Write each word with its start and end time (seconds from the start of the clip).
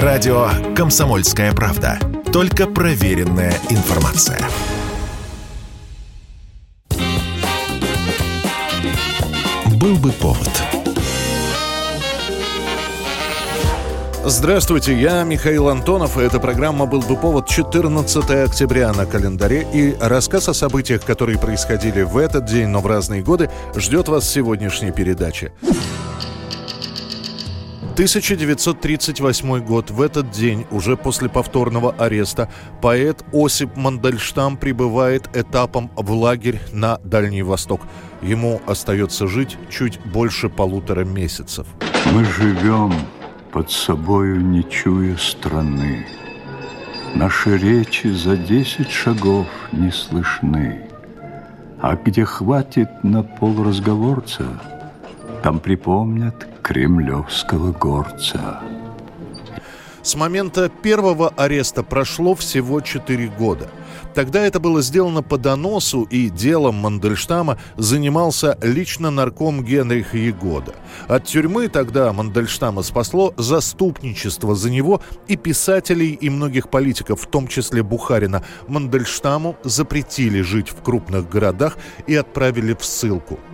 Радио 0.00 0.48
«Комсомольская 0.74 1.52
правда». 1.52 1.98
Только 2.32 2.66
проверенная 2.66 3.52
информация. 3.68 4.38
Был 9.78 9.96
бы 9.96 10.10
повод. 10.12 10.48
Здравствуйте, 14.24 14.98
я 14.98 15.24
Михаил 15.24 15.68
Антонов, 15.68 16.16
и 16.16 16.22
эта 16.22 16.40
программа 16.40 16.86
«Был 16.86 17.02
бы 17.02 17.14
повод» 17.14 17.46
14 17.46 18.30
октября 18.46 18.94
на 18.94 19.04
календаре. 19.04 19.66
И 19.74 19.94
рассказ 20.00 20.48
о 20.48 20.54
событиях, 20.54 21.04
которые 21.04 21.38
происходили 21.38 22.00
в 22.00 22.16
этот 22.16 22.46
день, 22.46 22.68
но 22.68 22.80
в 22.80 22.86
разные 22.86 23.22
годы, 23.22 23.50
ждет 23.76 24.08
вас 24.08 24.24
в 24.24 24.30
сегодняшней 24.30 24.90
передаче. 24.90 25.52
1938 27.92 29.60
год. 29.60 29.90
В 29.90 30.00
этот 30.00 30.30
день, 30.30 30.66
уже 30.70 30.96
после 30.96 31.28
повторного 31.28 31.92
ареста, 31.92 32.48
поэт 32.80 33.22
Осип 33.32 33.76
Мандельштам 33.76 34.56
прибывает 34.56 35.28
этапом 35.36 35.90
в 35.94 36.10
лагерь 36.12 36.60
на 36.72 36.98
Дальний 37.04 37.42
Восток. 37.42 37.82
Ему 38.22 38.62
остается 38.66 39.26
жить 39.26 39.58
чуть 39.68 40.00
больше 40.06 40.48
полутора 40.48 41.04
месяцев. 41.04 41.66
Мы 42.14 42.24
живем 42.24 42.94
под 43.52 43.70
собою, 43.70 44.40
не 44.40 44.64
чуя 44.70 45.16
страны. 45.18 46.06
Наши 47.14 47.58
речи 47.58 48.06
за 48.06 48.38
десять 48.38 48.90
шагов 48.90 49.46
не 49.70 49.90
слышны. 49.90 50.88
А 51.82 51.94
где 51.96 52.24
хватит 52.24 52.88
на 53.02 53.22
полразговорца, 53.22 54.46
там 55.42 55.58
припомнят 55.58 56.46
кремлевского 56.62 57.72
горца. 57.72 58.60
С 60.02 60.14
момента 60.14 60.68
первого 60.68 61.28
ареста 61.36 61.82
прошло 61.82 62.34
всего 62.34 62.80
4 62.80 63.28
года. 63.38 63.68
Тогда 64.14 64.44
это 64.44 64.60
было 64.60 64.82
сделано 64.82 65.22
по 65.22 65.38
доносу, 65.38 66.02
и 66.02 66.28
делом 66.28 66.76
Мандельштама 66.76 67.58
занимался 67.76 68.58
лично 68.62 69.10
нарком 69.10 69.64
Генриха 69.64 70.16
Егода. 70.16 70.74
От 71.08 71.24
тюрьмы 71.24 71.68
тогда 71.68 72.12
Мандельштама 72.12 72.82
спасло 72.82 73.32
заступничество 73.36 74.54
за 74.54 74.70
него 74.70 75.02
и 75.28 75.36
писателей, 75.36 76.12
и 76.12 76.30
многих 76.30 76.68
политиков, 76.68 77.22
в 77.22 77.26
том 77.26 77.48
числе 77.48 77.82
Бухарина. 77.82 78.44
Мандельштаму 78.68 79.56
запретили 79.64 80.40
жить 80.42 80.68
в 80.68 80.82
крупных 80.82 81.28
городах 81.28 81.78
и 82.06 82.14
отправили 82.14 82.74
в 82.74 82.84
ссылку– 82.84 83.38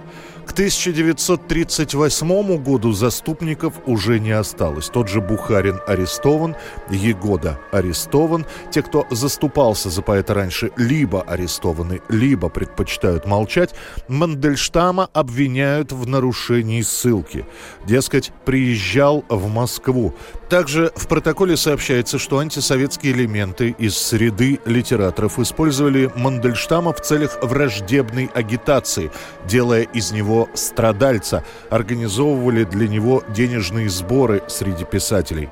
к 0.49 0.53
1938 0.53 2.63
году 2.63 2.93
заступников 2.93 3.75
уже 3.85 4.19
не 4.19 4.31
осталось. 4.31 4.89
Тот 4.89 5.09
же 5.09 5.21
Бухарин 5.21 5.79
арестован, 5.87 6.57
Егода 6.89 7.61
арестован. 7.71 8.47
Те, 8.71 8.83
кто 8.83 9.07
заступался 9.11 9.91
за 9.91 10.01
поэта 10.01 10.33
раньше, 10.33 10.71
либо 10.77 11.21
арестованы, 11.21 12.01
либо 12.09 12.49
предпочитают 12.49 13.27
молчать. 13.27 13.75
Мандельштама 14.09 15.11
обвиняют 15.13 15.93
в 15.93 16.09
нарушении 16.09 16.81
ссылки. 16.81 17.45
Дескать, 17.87 18.33
приезжал 18.47 19.27
в 19.29 19.49
Москву. 19.49 20.15
Также 20.49 20.93
в 20.97 21.09
протоколе 21.09 21.59
сообщается, 21.59 22.19
что 22.19 22.39
антисоветские 22.39 23.13
элементы 23.13 23.75
из 23.79 23.99
среды 23.99 24.61
литераторов 24.65 25.39
использовали 25.39 26.11
Мандельштама 26.17 26.95
в 26.95 27.03
целях 27.03 27.39
враждебной 27.43 28.31
агитации, 28.33 29.11
делая 29.47 29.83
из 29.83 30.11
него 30.11 30.49
страдальца, 30.55 31.45
организовывали 31.69 32.65
для 32.65 32.89
него 32.89 33.23
денежные 33.29 33.91
сборы 33.91 34.43
среди 34.49 34.85
писателей. 34.85 35.51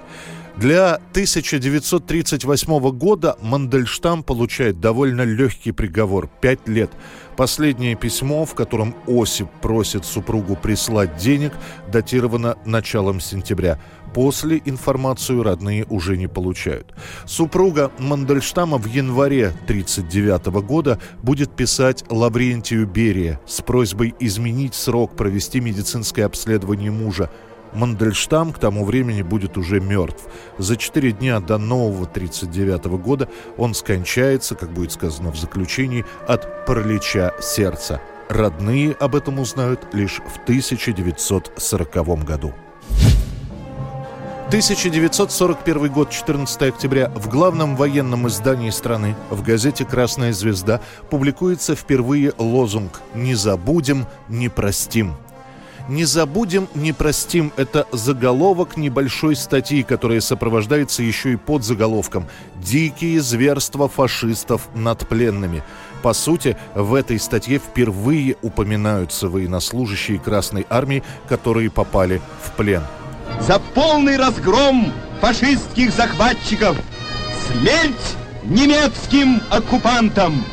Для 0.56 0.94
1938 0.94 2.90
года 2.92 3.36
Мандельштам 3.42 4.22
получает 4.22 4.80
довольно 4.80 5.20
легкий 5.20 5.70
приговор– 5.70 6.30
5 6.40 6.68
лет. 6.68 6.90
Последнее 7.36 7.94
письмо, 7.94 8.46
в 8.46 8.54
котором 8.54 8.94
Осип 9.06 9.48
просит 9.60 10.06
супругу 10.06 10.56
прислать 10.56 11.18
денег, 11.18 11.52
датировано 11.92 12.56
началом 12.64 13.20
сентября. 13.20 13.78
После 14.14 14.62
информацию 14.64 15.42
родные 15.42 15.84
уже 15.90 16.16
не 16.16 16.26
получают. 16.26 16.94
Супруга 17.26 17.92
Мандельштама 17.98 18.78
в 18.78 18.86
январе 18.86 19.48
1939 19.48 20.46
года 20.66 20.98
будет 21.22 21.54
писать 21.54 22.02
Лаврентию 22.08 22.86
Берия 22.86 23.38
с 23.46 23.60
просьбой 23.60 24.14
изменить 24.20 24.74
срок 24.74 25.16
провести 25.16 25.60
медицинское 25.60 26.24
обследование 26.24 26.90
мужа– 26.90 27.30
Мандельштам 27.76 28.52
к 28.52 28.58
тому 28.58 28.84
времени 28.84 29.22
будет 29.22 29.56
уже 29.56 29.80
мертв. 29.80 30.24
За 30.58 30.76
четыре 30.76 31.12
дня 31.12 31.40
до 31.40 31.58
нового 31.58 32.06
1939 32.06 32.86
года 33.00 33.28
он 33.56 33.74
скончается, 33.74 34.54
как 34.54 34.70
будет 34.70 34.92
сказано 34.92 35.30
в 35.30 35.36
заключении, 35.36 36.04
от 36.26 36.66
паралича 36.66 37.32
сердца. 37.40 38.00
Родные 38.28 38.92
об 38.92 39.14
этом 39.14 39.38
узнают 39.38 39.86
лишь 39.92 40.20
в 40.26 40.42
1940 40.42 42.24
году. 42.24 42.54
1941 44.48 45.92
год, 45.92 46.10
14 46.10 46.62
октября, 46.62 47.10
в 47.16 47.28
главном 47.28 47.74
военном 47.74 48.28
издании 48.28 48.70
страны, 48.70 49.16
в 49.28 49.42
газете 49.42 49.84
«Красная 49.84 50.32
звезда», 50.32 50.80
публикуется 51.10 51.74
впервые 51.74 52.32
лозунг 52.38 53.00
«Не 53.14 53.34
забудем, 53.34 54.06
не 54.28 54.48
простим». 54.48 55.16
«Не 55.88 56.04
забудем, 56.04 56.68
не 56.74 56.92
простим»— 56.92 57.52
это 57.56 57.86
заголовок 57.92 58.76
небольшой 58.76 59.36
статьи, 59.36 59.84
которая 59.84 60.20
сопровождается 60.20 61.02
еще 61.02 61.34
и 61.34 61.36
под 61.36 61.64
заголовком 61.64 62.26
«Дикие 62.56 63.20
зверства 63.20 63.88
фашистов 63.88 64.68
над 64.74 65.06
пленными». 65.08 65.62
По 66.02 66.12
сути, 66.12 66.56
в 66.74 66.94
этой 66.94 67.20
статье 67.20 67.58
впервые 67.58 68.36
упоминаются 68.42 69.28
военнослужащие 69.28 70.18
Красной 70.18 70.66
Армии, 70.68 71.04
которые 71.28 71.70
попали 71.70 72.20
в 72.42 72.52
плен. 72.52 72.82
За 73.40 73.58
полный 73.58 74.16
разгром 74.16 74.92
фашистских 75.20 75.92
захватчиков! 75.92 76.76
Смерть 77.48 78.16
немецким 78.44 79.40
оккупантам! 79.50 80.44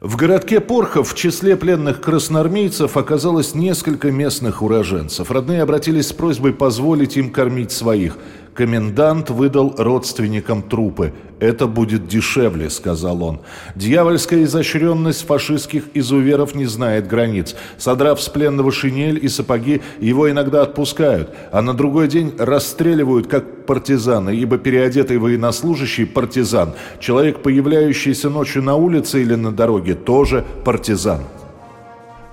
В 0.00 0.16
городке 0.16 0.60
Порхов 0.60 1.12
в 1.12 1.14
числе 1.14 1.58
пленных 1.58 2.00
красноармейцев 2.00 2.96
оказалось 2.96 3.54
несколько 3.54 4.10
местных 4.10 4.62
уроженцев. 4.62 5.30
Родные 5.30 5.60
обратились 5.60 6.08
с 6.08 6.12
просьбой 6.14 6.54
позволить 6.54 7.18
им 7.18 7.30
кормить 7.30 7.70
своих– 7.70 8.16
Комендант 8.54 9.30
выдал 9.30 9.74
родственникам 9.78 10.62
трупы. 10.62 11.12
«Это 11.38 11.66
будет 11.66 12.06
дешевле»,— 12.06 12.68
сказал 12.70 13.22
он. 13.22 13.40
Дьявольская 13.74 14.42
изощренность 14.44 15.26
фашистских 15.26 15.84
изуверов 15.94 16.54
не 16.54 16.66
знает 16.66 17.06
границ. 17.06 17.56
Содрав 17.78 18.20
с 18.20 18.28
пленного 18.28 18.70
шинель 18.70 19.18
и 19.22 19.28
сапоги, 19.28 19.80
его 20.00 20.30
иногда 20.30 20.62
отпускают, 20.62 21.30
а 21.50 21.62
на 21.62 21.72
другой 21.72 22.08
день 22.08 22.34
расстреливают 22.38 23.26
как 23.26 23.64
партизана, 23.64 24.30
ибо 24.30 24.58
переодетый 24.58 25.16
военнослужащий– 25.16 26.04
партизан. 26.06 26.74
Человек, 26.98 27.42
появляющийся 27.42 28.28
ночью 28.28 28.62
на 28.62 28.74
улице 28.74 29.22
или 29.22 29.34
на 29.34 29.52
дороге, 29.52 29.94
тоже 29.94 30.44
партизан. 30.64 31.20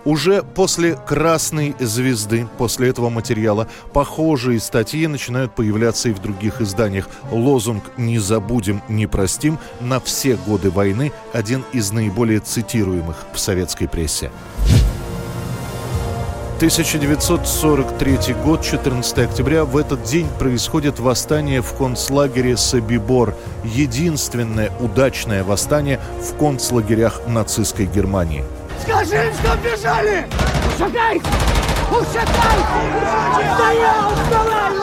Уже 0.07 0.41
после 0.41 0.95
«Красной 0.95 1.75
звезды», 1.81 2.47
после 2.57 2.88
этого 2.88 3.09
материала, 3.09 3.68
похожие 3.91 4.62
статьи 4.62 5.06
начинают 5.06 5.53
появляться 5.53 6.07
и 6.07 6.13
в 6.13 6.19
других 6.19 6.62
изданиях. 6.62 7.09
Лозунг 7.29 7.84
«Не 7.97 8.17
забудем, 8.17 8.81
не 8.88 9.06
простим» 9.06 9.59
на 9.81 10.00
все 10.00 10.38
годы 10.38 10.72
войны 10.72 11.12
один 11.34 11.66
из 11.73 11.91
наиболее 11.91 12.40
цитируемых 12.40 13.17
в 13.34 13.38
советской 13.38 13.90
прессе. 13.90 14.31
1943 16.56 18.34
год, 18.46 18.62
14 18.62 19.17
октября. 19.17 19.66
В 19.66 19.75
этот 19.75 20.03
день 20.03 20.28
происходит 20.40 21.00
восстание 21.01 21.62
в 21.62 21.73
концлагере 21.73 22.55
Собибор. 22.55 23.35
Единственное 23.66 24.72
удачное 24.79 25.43
восстание 25.43 25.99
в 26.22 26.37
концлагерях 26.37 27.28
нацистской 27.28 27.87
Германии– 27.87 28.46
Скажи 28.82 29.28
им, 29.28 29.34
что 29.34 29.56
бежали! 29.58 30.28
Ушатайся! 30.76 31.26
Ушатайся! 31.91 33.56
Стоял, 33.56 34.12
вставай! 34.24 34.74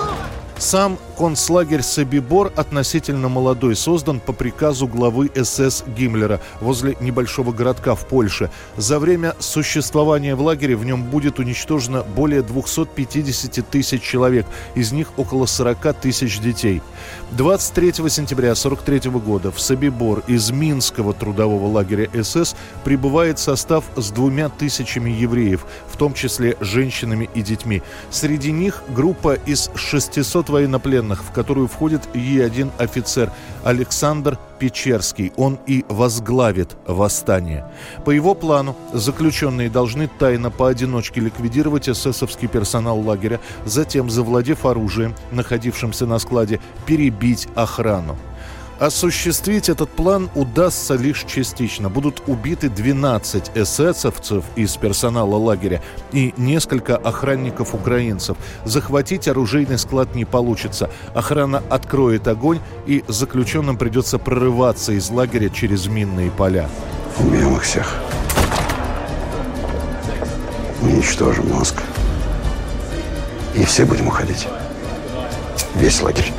Сам 0.58 0.98
концлагерь 1.14 1.82
Собибор 1.82 2.52
относительно 2.56 3.28
молодой 3.28 3.76
создан 3.76 4.20
по 4.20 4.32
приказу 4.32 4.86
главы 4.86 5.30
СС 5.34 5.84
Гиммлера 5.86 6.40
возле 6.60 6.96
небольшого 7.00 7.52
городка 7.52 7.94
в 7.94 8.06
Польше. 8.06 8.50
За 8.76 8.98
время 8.98 9.34
существования 9.38 10.34
в 10.34 10.42
лагере 10.42 10.76
в 10.76 10.84
нем 10.84 11.04
будет 11.04 11.38
уничтожено 11.38 12.02
более 12.02 12.42
250 12.42 13.68
тысяч 13.68 14.02
человек, 14.02 14.46
из 14.74 14.92
них 14.92 15.12
около 15.16 15.46
40 15.46 15.94
тысяч 16.00 16.40
детей. 16.40 16.82
23 17.32 17.92
сентября 18.10 18.52
1943 18.52 19.10
года 19.12 19.52
в 19.52 19.60
Собибор 19.60 20.22
из 20.26 20.50
Минского 20.50 21.14
трудового 21.14 21.68
лагеря 21.68 22.08
СС 22.22 22.56
прибывает 22.82 23.38
состав 23.38 23.84
с 23.96 24.10
двумя 24.10 24.48
тысячами 24.48 25.10
евреев, 25.10 25.64
в 25.88 25.96
том 25.96 26.14
числе 26.14 26.56
женщинами 26.60 27.30
и 27.34 27.42
детьми. 27.42 27.82
Среди 28.10 28.50
них 28.50 28.82
группа 28.88 29.34
из 29.34 29.70
600 29.74 30.48
военнопленных 30.48 31.03
военных, 31.04 31.22
в 31.24 31.32
которую 31.32 31.68
входит 31.68 32.02
и 32.14 32.40
один 32.40 32.70
офицер 32.78 33.30
Александр 33.64 34.38
Печерский. 34.58 35.32
Он 35.36 35.58
и 35.66 35.84
возглавит 35.88 36.76
восстание. 36.86 37.64
По 38.04 38.10
его 38.10 38.34
плану 38.34 38.76
заключенные 38.92 39.70
должны 39.70 40.08
тайно 40.18 40.50
поодиночке 40.50 41.20
ликвидировать 41.20 41.88
эсэсовский 41.88 42.48
персонал 42.48 43.00
лагеря, 43.00 43.40
затем, 43.64 44.10
завладев 44.10 44.64
оружием, 44.64 45.14
находившимся 45.32 46.06
на 46.06 46.18
складе, 46.18 46.60
перебить 46.86 47.48
охрану. 47.54 48.16
Осуществить 48.84 49.70
этот 49.70 49.88
план 49.88 50.28
удастся 50.34 50.92
лишь 50.94 51.24
частично. 51.24 51.88
Будут 51.88 52.22
убиты 52.26 52.68
12 52.68 53.52
эсэсовцев 53.54 54.44
из 54.56 54.76
персонала 54.76 55.36
лагеря 55.36 55.80
и 56.12 56.34
несколько 56.36 56.94
охранников-украинцев. 56.98 58.36
Захватить 58.66 59.26
оружейный 59.26 59.78
склад 59.78 60.14
не 60.14 60.26
получится. 60.26 60.90
Охрана 61.14 61.62
откроет 61.70 62.28
огонь, 62.28 62.60
и 62.84 63.02
заключенным 63.08 63.78
придется 63.78 64.18
прорываться 64.18 64.92
из 64.92 65.08
лагеря 65.08 65.48
через 65.48 65.86
минные 65.86 66.30
поля. 66.30 66.68
Убьем 67.18 67.56
их 67.56 67.62
всех. 67.62 67.90
Уничтожим 70.82 71.48
мозг. 71.48 71.76
И 73.54 73.64
все 73.64 73.86
будем 73.86 74.08
уходить. 74.08 74.46
Весь 75.74 76.02
лагерь. 76.02 76.30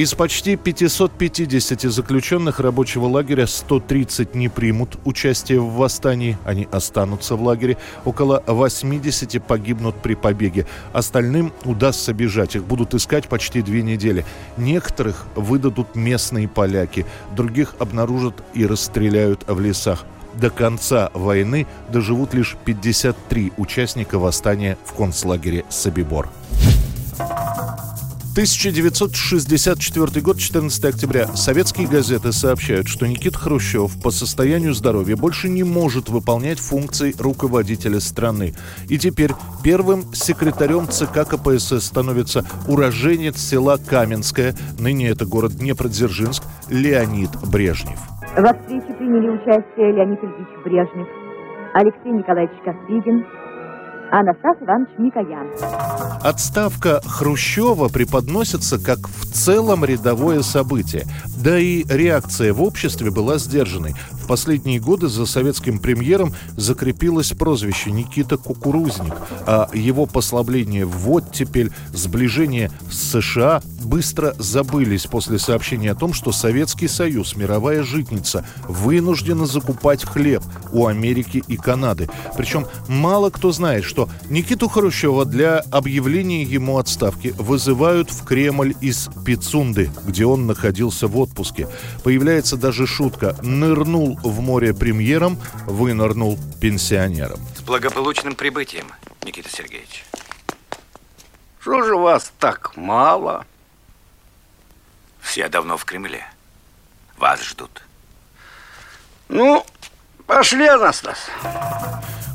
Из 0.00 0.14
почти 0.14 0.56
550 0.56 1.82
заключенных 1.82 2.58
рабочего 2.58 3.04
лагеря 3.04 3.46
130 3.46 4.34
не 4.34 4.48
примут 4.48 4.96
участие 5.04 5.60
в 5.60 5.74
восстании. 5.74 6.38
Они 6.46 6.66
останутся 6.72 7.36
в 7.36 7.42
лагере. 7.42 7.76
Около 8.06 8.42
80 8.46 9.44
погибнут 9.44 9.94
при 9.96 10.14
побеге. 10.14 10.66
Остальным 10.94 11.52
удастся 11.66 12.14
бежать. 12.14 12.56
Их 12.56 12.64
будут 12.64 12.94
искать 12.94 13.28
почти 13.28 13.60
две 13.60 13.82
недели. 13.82 14.24
Некоторых 14.56 15.26
выдадут 15.34 15.94
местные 15.94 16.48
поляки. 16.48 17.04
Других 17.36 17.74
обнаружат 17.78 18.42
и 18.54 18.64
расстреляют 18.64 19.44
в 19.46 19.60
лесах. 19.60 20.06
До 20.32 20.48
конца 20.48 21.10
войны 21.12 21.66
доживут 21.90 22.32
лишь 22.32 22.56
53 22.64 23.52
участника 23.58 24.18
восстания 24.18 24.78
в 24.82 24.94
концлагере 24.94 25.66
Собибор. 25.68 26.30
1964 28.32 30.22
год, 30.22 30.38
14 30.38 30.84
октября. 30.84 31.26
Советские 31.34 31.88
газеты 31.88 32.30
сообщают, 32.30 32.86
что 32.86 33.08
Никита 33.08 33.36
Хрущев 33.36 34.00
по 34.00 34.12
состоянию 34.12 34.72
здоровья 34.72 35.16
больше 35.16 35.48
не 35.48 35.64
может 35.64 36.08
выполнять 36.08 36.60
функции 36.60 37.12
руководителя 37.18 37.98
страны. 37.98 38.54
И 38.88 38.98
теперь 38.98 39.32
первым 39.64 40.14
секретарем 40.14 40.86
ЦК 40.86 41.28
КПСС 41.28 41.84
становится 41.84 42.44
уроженец 42.68 43.36
села 43.36 43.78
Каменское, 43.78 44.54
ныне 44.78 45.08
это 45.08 45.26
город 45.26 45.56
Днепродзержинск, 45.56 46.44
Леонид 46.68 47.30
Брежнев. 47.50 47.98
Во 48.36 48.54
встрече 48.54 48.94
приняли 48.94 49.28
участие 49.28 49.92
Леонид 49.92 50.20
Ильич 50.22 50.48
Брежнев, 50.64 51.08
Алексей 51.74 52.12
Николаевич 52.12 52.56
Косыгин, 52.64 53.26
Анастас 54.10 54.56
Иванович 54.60 54.90
Микоян. 54.98 55.46
Отставка 56.22 57.00
Хрущева 57.06 57.88
преподносится 57.88 58.78
как 58.78 58.98
в 59.08 59.32
целом 59.32 59.84
рядовое 59.84 60.42
событие. 60.42 61.04
Да 61.42 61.58
и 61.58 61.84
реакция 61.88 62.52
в 62.52 62.62
обществе 62.62 63.10
была 63.10 63.38
сдержанной. 63.38 63.94
Последние 64.30 64.78
годы 64.78 65.08
за 65.08 65.26
советским 65.26 65.80
премьером 65.80 66.32
закрепилось 66.56 67.32
прозвище 67.32 67.90
Никита 67.90 68.36
Кукурузник, 68.36 69.12
а 69.44 69.68
его 69.74 70.06
послабление 70.06 70.84
в 70.84 71.10
оттепель, 71.10 71.72
сближение 71.92 72.70
с 72.88 73.10
США 73.10 73.60
быстро 73.82 74.36
забылись 74.38 75.06
после 75.06 75.40
сообщения 75.40 75.90
о 75.90 75.94
том, 75.96 76.12
что 76.12 76.30
Советский 76.30 76.86
Союз, 76.86 77.34
мировая 77.34 77.82
житница, 77.82 78.46
вынуждена 78.68 79.46
закупать 79.46 80.04
хлеб 80.04 80.44
у 80.72 80.86
Америки 80.86 81.42
и 81.48 81.56
Канады. 81.56 82.08
Причем 82.36 82.68
мало 82.86 83.30
кто 83.30 83.50
знает, 83.50 83.82
что 83.82 84.08
Никиту 84.28 84.68
Хрущева 84.68 85.24
для 85.24 85.58
объявления 85.72 86.44
ему 86.44 86.78
отставки 86.78 87.34
вызывают 87.36 88.12
в 88.12 88.24
Кремль 88.24 88.74
из 88.80 89.08
Пицунды, 89.26 89.90
где 90.06 90.24
он 90.24 90.46
находился 90.46 91.08
в 91.08 91.18
отпуске. 91.18 91.66
Появляется 92.04 92.56
даже 92.56 92.86
шутка 92.86 93.34
«нырнул 93.42 94.19
в 94.22 94.40
море 94.40 94.74
премьером, 94.74 95.38
вынырнул 95.66 96.38
пенсионером». 96.60 97.40
С 97.56 97.60
благополучным 97.60 98.34
прибытием, 98.34 98.86
Никита 99.22 99.48
Сергеевич. 99.48 100.04
Что 101.60 101.82
же 101.82 101.94
вас 101.96 102.32
так 102.38 102.76
мало? 102.76 103.44
Все 105.20 105.48
давно 105.48 105.76
в 105.76 105.84
Кремле. 105.84 106.26
Вас 107.18 107.42
ждут. 107.42 107.82
Ну, 109.28 109.64
пошли, 110.26 110.66
Анастас. 110.66 111.18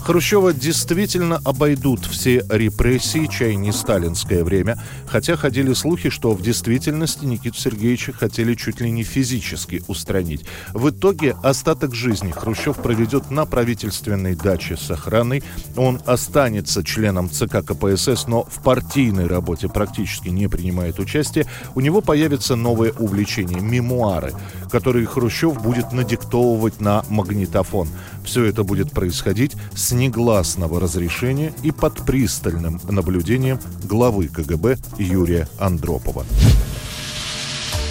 Хрущева 0.05 0.53
действительно 0.53 1.41
обойдут 1.43 2.05
все 2.05 2.45
репрессии, 2.47 3.25
чай 3.25 3.55
не 3.55 3.71
сталинское 3.71 4.43
время, 4.43 4.77
хотя 5.07 5.35
ходили 5.35 5.73
слухи, 5.73 6.11
что 6.11 6.35
в 6.35 6.43
действительности 6.43 7.25
Никиту 7.25 7.57
Сергеевича 7.57 8.13
хотели 8.13 8.53
чуть 8.53 8.81
ли 8.81 8.91
не 8.91 9.01
физически 9.01 9.81
устранить. 9.87 10.45
В 10.73 10.91
итоге 10.91 11.35
остаток 11.41 11.95
жизни 11.95 12.29
Хрущев 12.29 12.77
проведет 12.77 13.31
на 13.31 13.47
правительственной 13.47 14.35
даче 14.35 14.77
с 14.77 14.91
охраной. 14.91 15.43
Он 15.75 15.99
останется 16.05 16.83
членом 16.83 17.27
ЦК 17.27 17.65
КПСС, 17.65 18.27
но 18.27 18.43
в 18.43 18.61
партийной 18.61 19.25
работе 19.25 19.69
практически 19.69 20.29
не 20.29 20.47
принимает 20.47 20.99
участие. 20.99 21.47
У 21.73 21.81
него 21.81 22.01
появится 22.01 22.55
новое 22.55 22.91
увлечение– 22.91 23.59
мемуары, 23.59 24.33
которые 24.69 25.07
Хрущев 25.07 25.59
будет 25.63 25.93
надиктовывать 25.93 26.79
на 26.79 27.03
магнитофон. 27.09 27.89
Все 28.23 28.43
это 28.45 28.63
будет 28.63 28.91
происходить 28.91 29.53
с 29.73 29.94
негласного 29.95 30.79
разрешения 30.79 31.53
и 31.63 31.71
под 31.71 32.05
пристальным 32.05 32.79
наблюдением 32.89 33.59
главы 33.83 34.27
КГБ 34.27 34.77
Юрия 34.97 35.47
Андропова. 35.57 36.25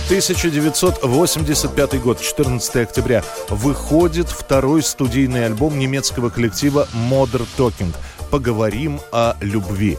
1985 0.06 2.02
год, 2.02 2.20
14 2.20 2.76
октября, 2.76 3.24
выходит 3.48 4.28
второй 4.28 4.82
студийный 4.82 5.46
альбом 5.46 5.78
немецкого 5.78 6.28
коллектива 6.28 6.86
Modern 7.10 7.46
Talking 7.56 7.94
«Поговорим 8.30 9.00
о 9.12 9.34
любви». 9.40 9.96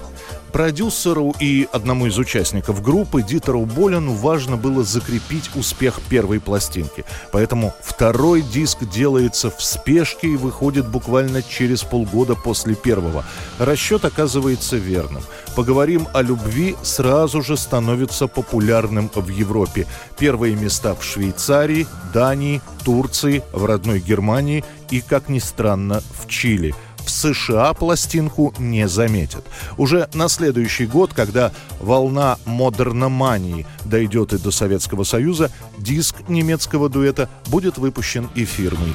Продюсеру 0.55 1.35
и 1.37 1.67
одному 1.73 2.05
из 2.05 2.17
участников 2.17 2.81
группы 2.81 3.21
Дитеру 3.21 3.65
Болену 3.65 4.13
важно 4.13 4.55
было 4.55 4.85
закрепить 4.85 5.49
успех 5.53 5.99
первой 6.07 6.39
пластинки. 6.39 7.03
Поэтому 7.33 7.73
второй 7.83 8.41
диск 8.41 8.85
делается 8.89 9.49
в 9.49 9.61
спешке 9.61 10.29
и 10.29 10.37
выходит 10.37 10.87
буквально 10.87 11.43
через 11.43 11.83
полгода 11.83 12.35
после 12.35 12.73
первого. 12.73 13.25
Расчет 13.59 14.05
оказывается 14.05 14.77
верным. 14.77 15.23
«Поговорим 15.57 16.07
о 16.13 16.21
любви» 16.21 16.77
сразу 16.83 17.41
же 17.41 17.57
становится 17.57 18.27
популярным 18.27 19.11
в 19.13 19.27
Европе. 19.27 19.87
Первые 20.17 20.55
места 20.55 20.95
в 20.95 21.03
Швейцарии, 21.03 21.85
Дании, 22.13 22.61
Турции, 22.85 23.43
в 23.51 23.65
родной 23.65 23.99
Германии 23.99 24.63
и, 24.89 25.01
как 25.01 25.27
ни 25.27 25.39
странно, 25.39 26.01
в 26.17 26.29
Чили– 26.29 26.73
США 27.15 27.73
пластинку 27.73 28.53
не 28.57 28.87
заметят. 28.87 29.45
Уже 29.77 30.09
на 30.13 30.27
следующий 30.27 30.85
год, 30.85 31.13
когда 31.13 31.51
волна 31.79 32.37
модерномании 32.45 33.65
дойдет 33.85 34.33
и 34.33 34.37
до 34.37 34.51
Советского 34.51 35.03
Союза, 35.03 35.51
диск 35.77 36.15
немецкого 36.27 36.89
дуэта 36.89 37.29
будет 37.47 37.77
выпущен 37.77 38.29
и 38.35 38.45
фирмой 38.45 38.93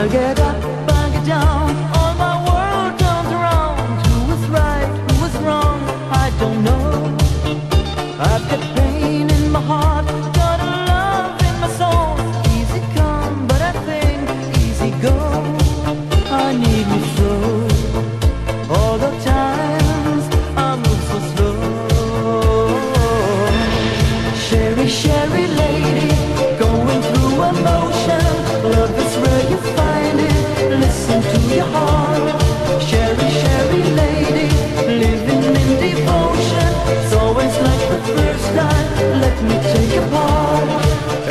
알게 0.00 0.39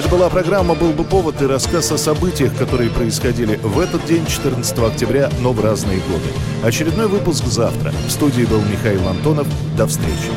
была 0.10 0.30
программа 0.30 0.74
«Был 0.76 0.92
бы 0.92 1.04
повод» 1.04 1.42
и 1.42 1.46
рассказ 1.46 1.92
о 1.92 1.98
событиях, 1.98 2.56
которые 2.58 2.90
происходили 2.90 3.58
в 3.62 3.80
этот 3.80 4.06
день, 4.06 4.26
14 4.26 4.78
октября, 4.80 5.30
но 5.42 5.54
в 5.54 5.64
разные 5.64 6.00
годы. 6.00 6.30
Очередной 6.64 7.08
выпуск 7.08 7.46
завтра. 7.46 7.92
В 8.08 8.12
студии 8.12 8.44
был 8.44 8.62
Михаил 8.62 9.08
Антонов. 9.08 9.48
До 9.78 9.86
встречи. 9.86 10.30